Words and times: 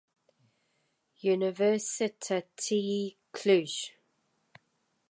Universitatea 1.31 3.21
Cluj 3.29 3.77